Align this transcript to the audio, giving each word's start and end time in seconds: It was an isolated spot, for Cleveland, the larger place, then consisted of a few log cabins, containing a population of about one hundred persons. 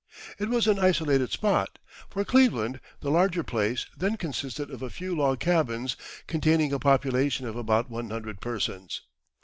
It 0.39 0.49
was 0.49 0.65
an 0.65 0.79
isolated 0.79 1.31
spot, 1.31 1.77
for 2.09 2.25
Cleveland, 2.25 2.79
the 3.01 3.11
larger 3.11 3.43
place, 3.43 3.85
then 3.95 4.17
consisted 4.17 4.71
of 4.71 4.81
a 4.81 4.89
few 4.89 5.15
log 5.15 5.39
cabins, 5.39 5.95
containing 6.25 6.73
a 6.73 6.79
population 6.79 7.45
of 7.45 7.55
about 7.55 7.91
one 7.91 8.09
hundred 8.09 8.41
persons. 8.41 9.01